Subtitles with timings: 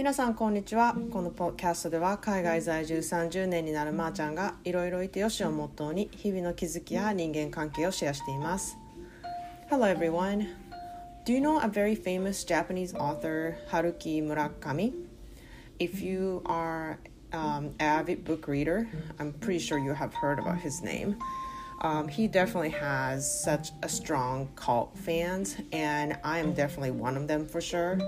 [0.00, 8.76] 皆さんこんにちはこのポッドキャストでは海外在住30年になるまーちゃんがいろいろいてよしをモットーに日々の気づきや人間関係をシェアしています
[9.70, 10.48] Hello everyone
[11.24, 14.92] Do you know a very famous Japanese author Haruki Murakami?
[15.78, 16.98] If you are
[17.32, 18.88] um, avid book reader,
[19.18, 21.16] I'm pretty sure you have heard about his name.
[21.80, 27.28] Um, he definitely has such a strong cult fans, and I am definitely one of
[27.28, 27.98] them for sure.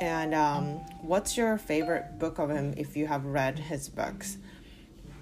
[0.00, 0.64] And um,
[1.00, 4.38] what's your favorite book of him if you have read his books?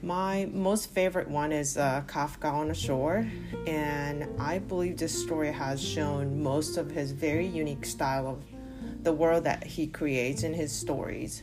[0.02, 3.30] My most favorite one is uh, Kafka on the Shore,
[3.66, 8.42] and I believe this story has shown most of his very unique style of
[9.04, 11.42] the world that he creates in his stories.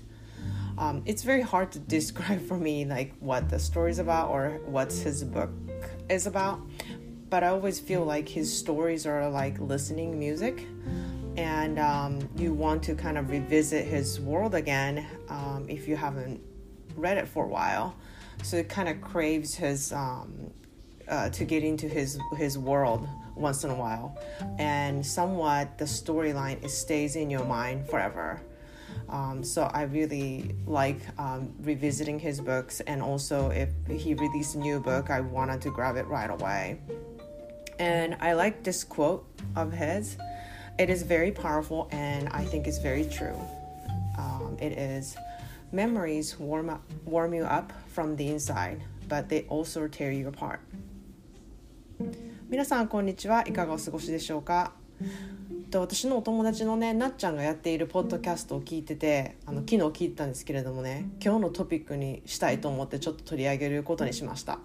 [0.75, 4.59] Um, it's very hard to describe for me like what the story is about or
[4.65, 5.51] what his book
[6.09, 6.59] is about,
[7.29, 10.65] but I always feel like his stories are like listening music
[11.37, 16.41] and um, you want to kind of revisit his world again um, if you haven't
[16.95, 17.95] read it for a while.
[18.43, 20.51] So it kind of craves his um,
[21.07, 24.17] uh, to get into his his world once in a while,
[24.57, 28.41] and somewhat the storyline it stays in your mind forever.
[29.09, 34.59] Um, so I really like um, revisiting his books, and also if he released a
[34.59, 36.81] new book, I wanted to grab it right away.
[37.79, 40.17] And I like this quote of his.
[40.79, 43.35] It is very powerful, and I think it's very true.
[44.15, 45.17] Um, it is
[45.71, 50.59] memories warm up, warm you up from the inside, but they also tear you apart.
[52.47, 54.73] 皆さんこんにちはいかがお過ごしでしょうか？
[55.71, 64.59] と私のお友達のねなっちゃんがやっているポッドキャストを聞いててあの昨日聞いたんですけれどもね今日のトピックにしたいと思ってちょっと取り上げることにしました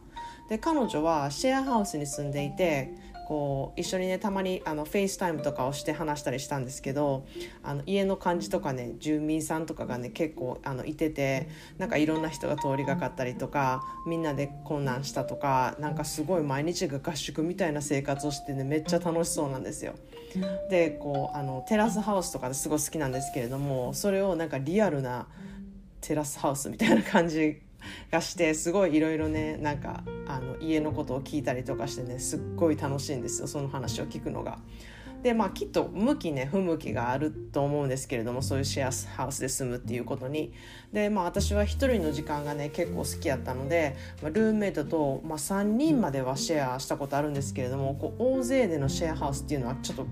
[0.49, 2.95] で彼女はシェアハウスに住んでいて
[3.33, 7.25] こう一緒にねたまにあのフェイスタイムとかをして話したりしたんですけど
[7.63, 19.95] あの家の感じとかね住民さんとかがね結構あのいててなんかいろんな人が通りがかったりとかみんなでご飯したとかなんかすごい毎日が合宿みたいな生活をしてねめっちゃ楽しそうなんですよ。
[20.69, 25.27] でこうあのテラスハウスとかですごい好きなんですけれどもそれをなんかリアルな
[26.03, 27.63] テラスハウスみたいな感じ
[28.11, 34.59] がしてすごいいろいろねなんかあの家のことを聞いたりとかしてねすっごい楽しいんですよその話を聞くのが。
[35.23, 40.53] でまあきっと向きね不向きがあると思うんですけれどもそういうシェアハウスで住むっていうことに
[40.93, 50.07] でまあ私は一人の時間がね結構好きやったので、まあ、ルームメイトと、まあ、3人まではシェアしたことあるんですけれどもこう大勢でのシェアハウスっていうのはちょっと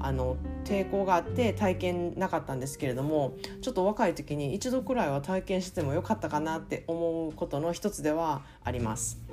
[0.00, 9.25] あの抵抗があって体験なかったんですけれどもちょっと若い時に一度くらいは体験してもよかったかなって思うことの一つではあります。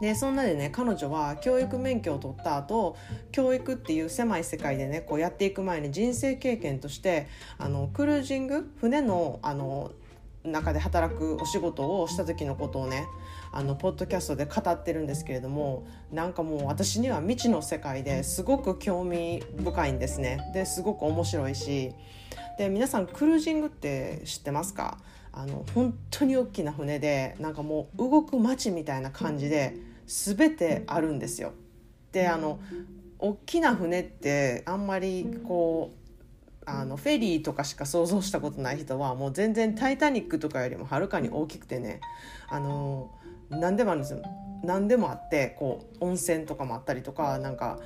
[0.00, 2.96] でそんなでね彼女は教育免許を取った後
[3.32, 8.70] 教育っていう狭い世界でねこうやっていく前に人生経験としてあのクルージング？
[8.80, 9.92] 船のあの
[10.44, 13.08] 中で働くお仕事をした時のことをね
[13.50, 20.38] あのポッドキャストで語ってるんですけれどもなんかもう私には未知の世界ですごく興味深いんですね。
[20.54, 21.94] ですごく面白いし
[22.58, 24.98] で皆さんクルージングって知ってますか？
[25.32, 29.74] あの本当に大きな船でなんかもう動く街みたいな感じで
[30.06, 31.52] 全てあるんですよ。
[32.12, 32.60] であの
[33.18, 36.06] 大きな船ってあんまりこう
[36.66, 42.00] あのフェリーとかしか想像したことない人はもう全然「タイタニック」とかよりもはるかに大きくてね
[42.48, 43.10] あの
[43.48, 44.22] 何でもあるんですよ。
[44.64, 47.78] 何でもあってこう温泉とかもあったりとかなんか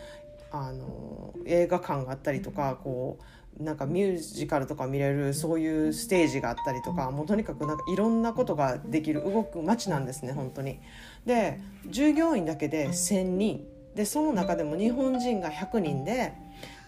[0.51, 10.81] あの映画館があったりとかこうなんかミュージカルとか見れるそういうステージがあったりとかもうとにかくなんかいろんなことができる動く街なんですね本当に。
[11.27, 16.33] で従業員だけで1,000人でその中でも日本人が100人で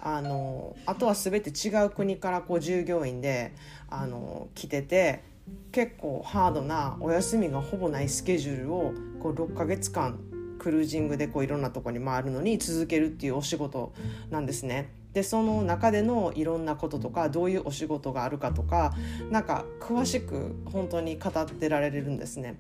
[0.01, 3.53] あのあとは全て違う国からこう従業員で
[3.89, 5.23] あの来てて
[5.71, 10.19] 結構ハードなお休みがほぼないスケジュールをこう6ヶ月間
[10.59, 13.93] クルージングでこういろんなとこに回るのに続けるっていうお仕事
[14.31, 14.93] なんですね。
[15.13, 18.95] でその中でのいろんなこととかどういうお仕事があるかとか
[19.31, 22.57] なんか詳しく本当に語ってられるんですね。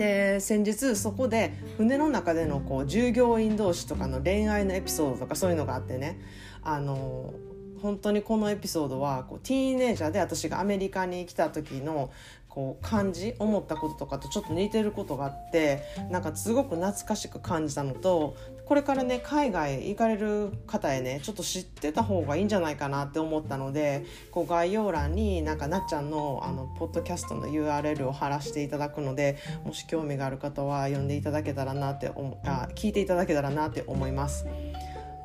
[0.00, 6.18] で先日そこで船の中でのこう従業員同士とかの恋愛のエピソードとかそういうのがあってね。
[6.62, 7.34] あの
[7.82, 12.10] 本当にこのエピソードはこうティーンエイジャーで私がアメリカに来た時の
[12.48, 18.36] こう感じ思ったこととかとちょっと似てることがあってなんかすごく懐かしく感じたのと
[18.70, 32.12] これからね海外行かれる方へねちょっと知ってた方がいいんじゃないかなって思ったのでこう概要欄になんかなっちゃんのあのポッドキャストの URL を貼らせていただくのでもし興味がある方は読んでいただけたらなって
[32.44, 34.46] あ聞いていただけたらなって思います。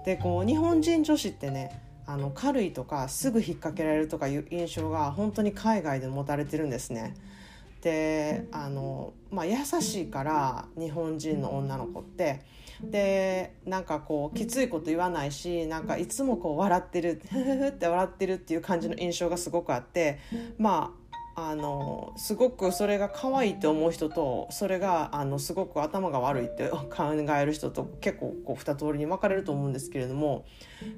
[0.07, 7.13] でこう日本人女子ってねあの軽いとかすぐ引っ掛けられるとかいう印象が本当に海外で持たれてるんですね。
[7.83, 12.41] であの、まあ、優しいから日本人の女の子って
[12.81, 20.19] でなんかこうきついこと言わないしなんかいつもこう笑ってるふふふって笑ってるっていう感じの印象がすごくあって
[20.57, 21.04] まあ
[21.37, 30.45] あのすごくそれが可愛いって思う人とそれがあのすごく頭が悪いって考える人と結構こう二通りに分かれると思うんですけれども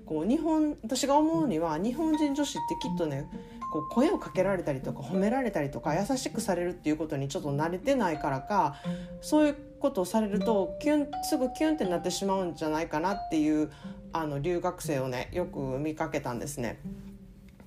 [0.05, 3.27] こう日本私が思うには日本人女子ってきっとね
[3.73, 8.75] こう声をかけられたりとか褒められたりとか優しくされるっていうことにちょっと慣れてないからか
[9.21, 13.71] そういうことをされるとキュンすぐキュンってなってしまうんじゃないかなっていう
[14.13, 16.79] あの留学生をねよく見かけたんですね。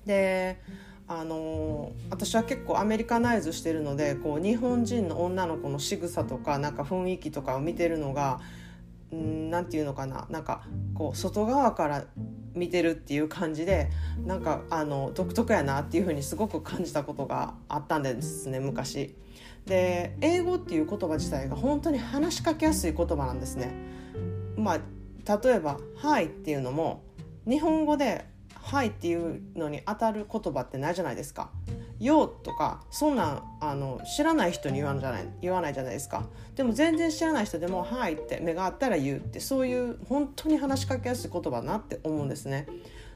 [0.05, 0.59] で
[1.13, 8.39] あの私は結構アメリカナイズしてるのでこう日本人の女の子の仕草とかなんか雰囲気とかを見てるのが
[9.11, 10.63] 何て言うのかななんか
[10.93, 12.05] こう外側から
[12.53, 13.89] 見てるっていう感じで
[14.25, 19.13] なんかあの独特やなっていうふうにすごく感じたことがあったんですね昔。
[19.65, 23.73] で英語っていう言葉自体が本当に話しかけやすい言葉なんですね。
[24.55, 27.03] まあ例えば「はい」っていうのも
[27.45, 28.30] 日本語で
[28.61, 31.49] はいっていうのに当たる言葉ってないじゃないですか。
[32.01, 36.25] よとかそんなんあの知らない人に言わんじゃない言わないじゃないですか
[36.55, 42.65] でも全然知らない人でも「はい」って目があったら言うってそういう本当に話しかけやすい言葉だなって思うんですね。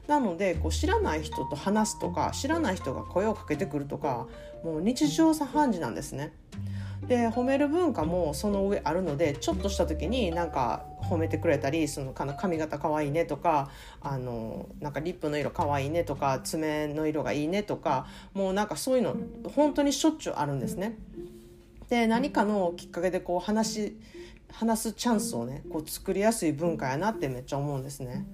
[0.06, 4.28] なのでこう知らない人と話すとか知らない人が声をかけてくるとか
[4.62, 6.32] もう日常茶飯事なんですね。
[7.08, 13.70] で褒める文化もその上あるのでちょっとした時になんか褒めてくれたりその髪型かわいいねとか
[14.00, 19.16] あのなんかリップの色かわいいねとか爪の色がいいねとかもうなんかそういうの
[19.54, 20.96] 本当にしょっちゅうあるんですね。
[21.88, 23.96] で何かのきっかけでこう話
[24.52, 28.26] 話すチャンスをねこう作りやすい文化やなってめっちゃ思うんですね。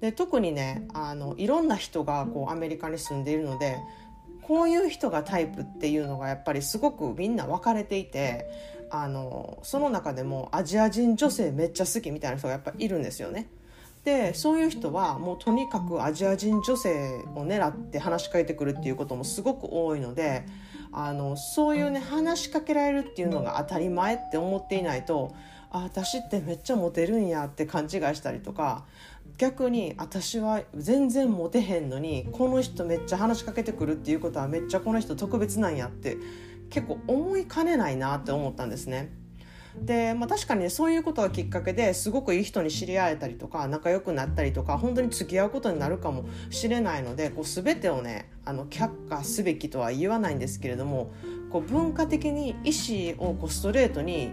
[0.00, 3.78] で特にねあのいろんな人がこうアメリカに住んでいるので
[4.42, 8.46] こういう人がタイプっていうのがやっぱりすごくみんな分かれていて
[8.90, 13.48] あのその中でもアジア人女性めっちゃ好きみたいな人がやっぱいるんですよね。
[14.04, 20.46] でそういう人はもうとにかくアジア人女性を狙って話しかけてくるっていうこともすごく多いので
[20.92, 25.34] あのそういうね話しかけられるっていうのが当たり前って思っていないと
[25.72, 28.84] あ私ってめっちゃモテるんやって勘違いしたりとか
[29.38, 36.16] 逆に私は全然モテへんのにこの人めっちゃ話しかけてくるっていうことはめっちゃこの人特別なんやって
[36.70, 39.12] 結構思いかねないなって思ったんですね。
[39.80, 51.12] で、まあ、確かに、ね、そういうことがきっかけですごくいい人に知り合えたりとか仲良くなったりとか本当に付き合うことになるかもしれないのでこう全てをねあの却下すべきとは言わないんですけれども
[51.50, 54.30] こう文化的に意思をこうストレートに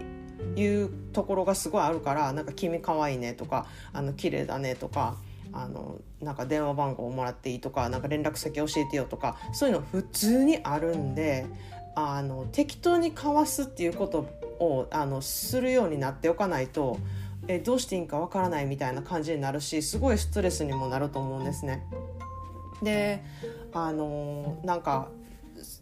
[0.56, 5.16] いうところがすごいあるからなんか「君かわいいね」とか「あの綺麗だね」とか
[5.52, 11.46] あのなんか電話番号をもらっていいとかなんか連絡先教えてよとかそういうの普通にあるんで
[11.94, 14.26] あの適当に交わすっていうこと
[14.58, 16.98] をあのするようになっておかないと
[17.48, 21.86] えどうしていいんかわからないみたいな感じになるしすごいストレスにもなると思うんですね。
[22.82, 23.22] で
[23.72, 25.08] あのなんか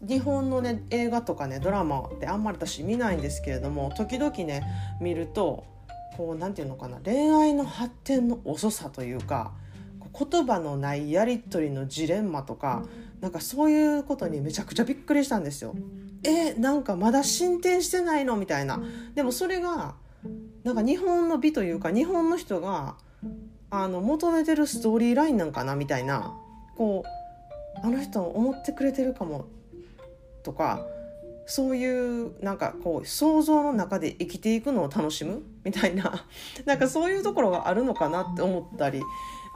[0.01, 4.63] 日本のね映画とかねドラマってあんまり私見ないんですけれども時々ね
[5.01, 5.65] 見ると
[6.17, 9.53] こう何て言うのかな恋愛の発展の遅さというか
[10.17, 12.83] 言葉のないやり取りのジレンマとか
[13.19, 15.75] なんかそういうことにめちゃくちゃびっくりしたんですよ。
[16.23, 18.37] えなんかまだ進展してないの？
[18.37, 18.81] みたいな。
[19.15, 19.95] でもそれが
[20.63, 22.95] なんか日本の美というか日本の人が
[23.69, 25.75] あの求めてるストーリーラインなんかな？
[25.75, 26.33] みたいな。
[26.77, 29.45] こうあの人思ってくれてるかも
[30.43, 30.85] とか
[31.45, 35.43] そういうなんかこう想像の中で生きていくのを楽しむ？
[35.63, 36.25] みたいな。
[36.65, 39.01] なんかそういうところがあるのかなって思ったり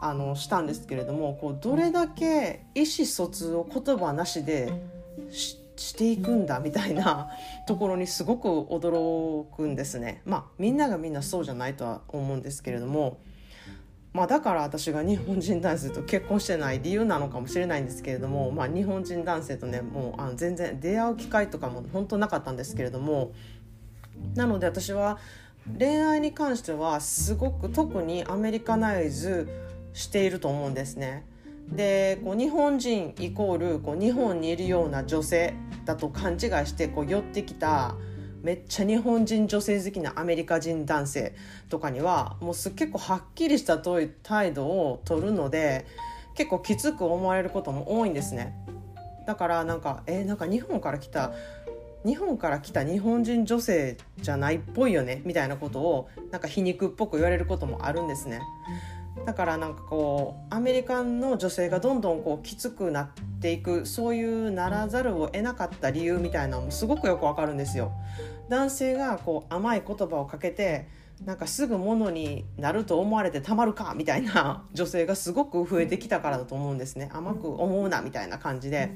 [0.01, 4.71] あのしたんですけれどもこうどれだけ意思疎通を言葉なしで
[5.31, 7.29] してしていくんだみたいな
[7.67, 10.21] ところにすごく驚くんですね。
[10.25, 13.19] まあみんながみんなそうじゃないとは思うんですけれども
[14.17, 23.31] まあ、だから私が日本人男性と結婚してない理由なのかもしれないんですけれども、まあ、日本人男性とねもうあの全然出会う機会とかも本当なかったんですけれども
[24.33, 25.19] なので私は
[25.77, 29.47] 恋愛に関してはすごく特にアメリカナイズ
[29.93, 31.23] していると思うんですね。
[31.71, 35.53] でこう日本人イコールこう日本にいるような女性
[35.85, 37.95] だと勘違いしてこう寄ってきた
[38.41, 41.35] めっちゃ日本人女性好きなアメリカ人男性
[41.69, 45.85] とかにはもうす結構はっきりした態度を取るので
[46.35, 48.53] 結構きつく思われることも多いんですね。
[49.25, 51.33] だからなんかえー、なんか日本から来た
[52.05, 58.39] 日本から来た日本人女性じゃないっぽいよねみたいなことをなんか皮肉っぽく言われることもあるんですね。
[59.25, 63.09] だからなんかこうアメリカンの女性がどんどんこうきつくなっ
[63.41, 67.91] ていくそういうならざるを得なかった理由みたいなのもすごくよくわかるんですよ。
[68.49, 70.87] 男性がこう甘い言葉をかけて
[71.25, 78.91] なんかすぐものになると思われてたまるかみたいな女性がすごく増えてきたからだと思うんですね甘く思うなみたいな感じで。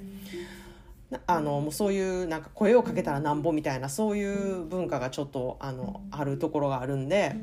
[1.27, 7.35] あのもうそういうなんか声をかけたらなんぼみたいなそういう文化がちょっとあのあるところがあるんで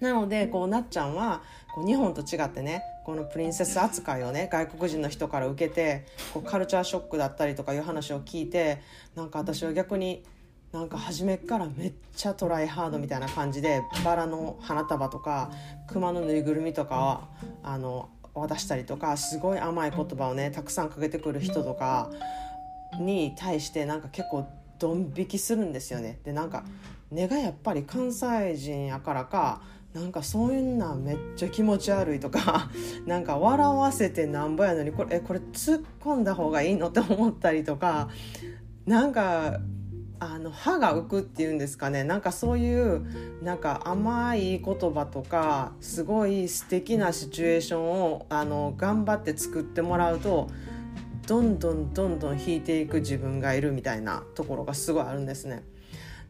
[0.00, 1.42] なのでこうなっちゃんは
[1.74, 8.80] こう日本と違ってねこのプリンセス扱いをね外国人の人から受けてこうカルチャーショックだったりとかいう話を聞いて
[9.14, 10.24] なんか私は逆に
[10.72, 15.50] なんか初めからめっちゃトライハードみたいな感じでバラの花束とか
[15.88, 17.28] 熊のぬいぐるみとか
[17.62, 22.10] あの渡したりとかすごい甘い言葉をねたくさんかけてくる人とか
[23.00, 26.20] に対してなんか結構ドン引きするんですよね。
[26.24, 26.64] でなんか
[27.10, 32.70] 根がやっぱり関西人やからかなんかそういうのはめっちゃ気持ち悪いとか
[33.06, 38.08] なんか笑わせてなんぼやのにこれえこれ突っ込んだ方がいいのって思ったりとか
[38.86, 39.60] なんか
[40.20, 43.02] あの歯が浮くっていうんですかねなんかそういう
[43.42, 50.48] なんか甘い言葉とかすごい素敵なシチュエーションをあの頑張って作ってもらうと
[51.26, 55.62] どんどんどんどん引いていく自分がいるみたいなところがすごいあるんですね。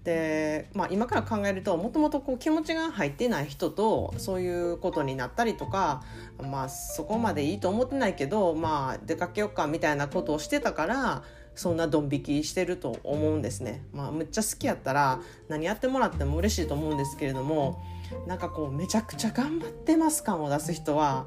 [0.04, 6.02] で、まあ、今から考えるともともと気持ちが入ってない人とそういうことになったりとか、
[6.42, 11.22] まあ、そこまでいいと思ってないけど、まあ、出かけようかみたいなことをしてたから
[11.54, 13.84] そんなドン引きしてると思うんですね。
[13.92, 17.82] まあ、むっちゃ好きやったら何やってもらっても嬉しいと思うんですけれども
[18.26, 21.26] なんかこうめちゃくちゃ頑張ってます感を出す人は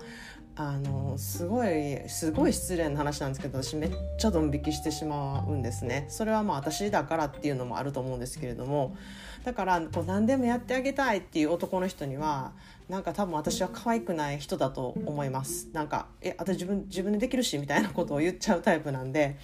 [0.55, 6.05] あのすごいすごい失礼な話なんですけど私めっちゃドン引きしてしまうんですね。
[6.09, 8.95] それはまあ私だからっていうのもあると思うんですけれども。
[9.43, 12.53] だからこう何でもやってあげたいっていう男の人には
[12.87, 15.69] なんか多分私は可愛くない人だと思います。
[15.73, 19.37] なんかえ私自分自分でできるしみたいなことを言っちゃうタイプなんで。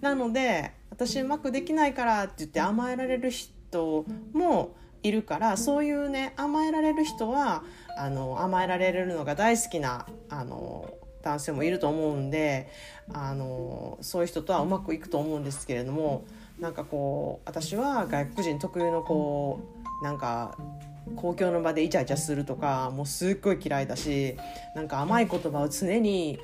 [0.00, 7.62] なので私うまくできないからって言って甘えられる人もいるからそういうね甘えられる人は
[7.96, 10.92] あの甘えられるのが大好きなあの
[11.22, 12.68] 男性もいると思うんで
[13.12, 16.24] あのそういう人とはうまくいくと思うんですけれども
[16.58, 19.60] なんかこう私は外国人特有のこ
[20.00, 20.56] うなんか
[21.16, 24.36] 公共の場でイチャイチャするとかもうすっごい嫌いだし
[24.74, 26.38] なんか甘い言葉を常に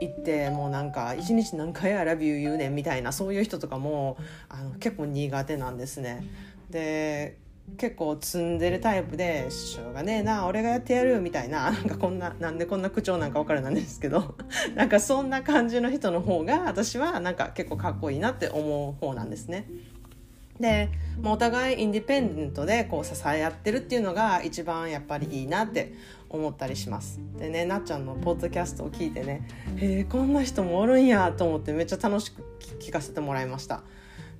[0.00, 4.16] 言ってもうなんか一日何回「I love you」言うねんみたいなそういう人とかも
[4.48, 6.24] あの結構苦手なんですね。
[6.70, 7.38] で
[7.76, 14.36] 結構積んでるタイプで「しょうがねえな俺がやってやる」みたいな なんかこんななんでこんな口調なんか分からないんですけど
[14.74, 19.66] なんかそんな感じの人の方が私はなんか結構かっこいいなって思う方なんですね。
[20.60, 20.88] で、
[21.20, 25.92] まあ、お互いインディペンデントでこう支え合ってるっていうのが一番やっぱりいいなって
[26.30, 27.18] 思ったりします。
[27.38, 29.42] でねなっちゃんのポッドキャストを聞いてね
[29.76, 32.42] へえこんな人もおるんやと思ってめっちゃ楽しく
[32.78, 33.82] 聞かせてもらいました。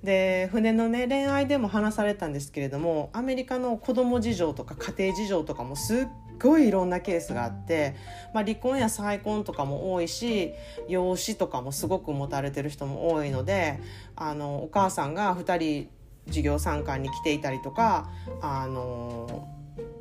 [0.05, 6.07] で船のね恋愛でも話されたんですけれどもアメリカの子供事情とか家庭事情とかもすっ
[6.39, 7.97] ごいいろんなケースがあって、
[8.35, 10.53] まあ、離婚や再婚とかも多いし
[10.89, 13.81] 養子とかもすごく持たれてる人も多いので
[14.15, 15.89] あのお母さんが2人
[16.27, 18.11] 授業参観に来ていたりとか
[18.43, 19.49] あの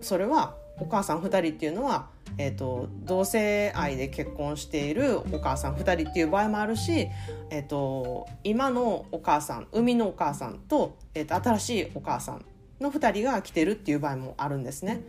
[0.02, 7.08] それはお母さん2人っていうのはえーと、同性愛で結婚しているお母さん2人っていう場合もあるし、
[7.50, 12.46] えーと、今のお母さん生みのお母さんと,、えーと、新しいお母さん
[12.80, 15.01] の2人が来てるっていう場合もあるんですね。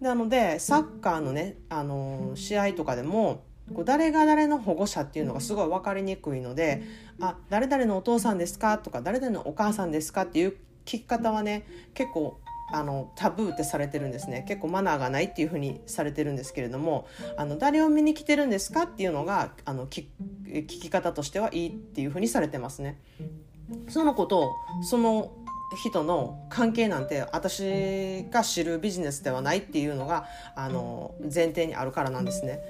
[0.00, 6.82] なのでサッカーのね、あの試合とかでもこう誰が誰の保護者っていうのがすごい分かりにくいので
[7.20, 10.50] 「あ誰々のお父さんですか?」とか「誰々のお母さんですか?」っていう
[10.84, 12.38] 聞き方はね結構
[12.72, 17.06] あのタブーってされてるんですね結構マナーがないっていうふうにされてるんですけれども
[17.36, 20.06] あの誰を見に来てるんですかっていうのがあの聞
[20.66, 23.00] き方としてはいいっていうふうにされてますね。
[23.88, 24.52] そのこと
[24.82, 25.32] その
[25.74, 32.60] 人の関係なんて私が知るビジネスではないっていうのがあの前提にあるからなんですね。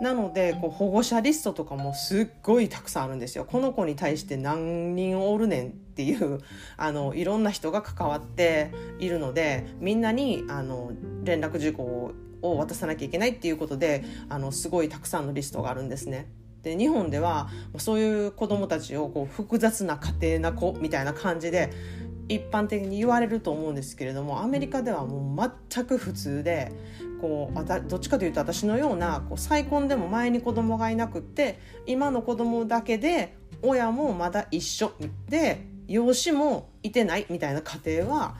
[0.00, 3.44] なのでこう保護者リストとかもすっごいたくさんあるんですよ。
[3.44, 6.40] この子に対して何人おるねんっていう
[6.76, 10.92] あのいろんな人が関わっているのでみんなにあの
[11.24, 16.28] 連絡事項を渡さなきゃいけないっていうことであのすごいたくさんのリストがあるんですね。
[16.62, 17.48] で日本では
[17.78, 21.70] そういう子どもたちをこう複雑な家庭な子みたいな感じで
[22.28, 26.72] 一般的に言われると思うんですけれどもアメリカではもう全く普通で
[27.20, 34.92] こうどっちかというと私のようなこう再婚でも前に子供がいなくって今の子供だけで親もまだ一緒
[35.28, 38.36] で養子もいてないみたいな家庭は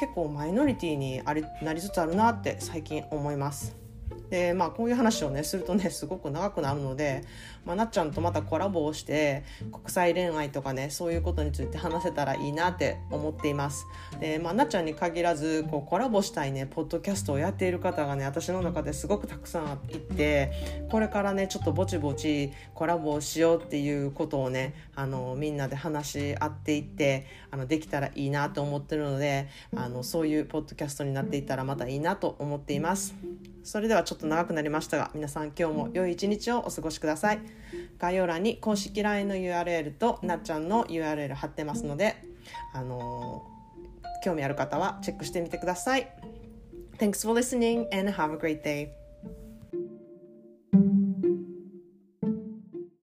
[0.00, 3.85] 結構マイノリティにありなりつつあるなって最近思います。
[4.30, 7.22] でまあこういう話をねするとね すごく長くなるので、
[7.64, 13.86] まあ、なっちゃんとまたコラボをして国際恋愛とかねそういうことについて話せたらいいなって思っています。
[14.20, 20.52] で、まあ、なっちゃんに限らずこうコラボしたいねポッドキャストをやっている方がね私の中ですごくたくさんいて
[20.90, 33.14] これからねちょっとぼちぼちコラボをしようっていうことをねあのみんなで話し合っていってあのできたらいいなと思ってるのであのそういうポッドキャストになっていったらまたいいなと思っています。
[33.66, 37.40] それではちょっと長くなりましたが皆さん今日も良い一日をお過ごしください。
[37.98, 42.14] 概要欄に公式 LINE の URL となっちゃんの URL 貼ってますので
[42.72, 43.44] あの
[44.22, 46.08] 興味ある方はチェックしてみてください。
[46.98, 48.90] Thanks for listening and have a great day